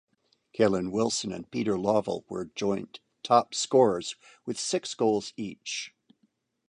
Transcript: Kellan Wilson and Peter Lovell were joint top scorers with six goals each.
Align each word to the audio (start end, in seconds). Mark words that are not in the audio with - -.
Kellan 0.57 0.89
Wilson 0.89 1.31
and 1.31 1.51
Peter 1.51 1.77
Lovell 1.77 2.25
were 2.27 2.45
joint 2.55 2.99
top 3.21 3.53
scorers 3.53 4.15
with 4.47 4.59
six 4.59 4.95
goals 4.95 5.31
each. 5.37 5.93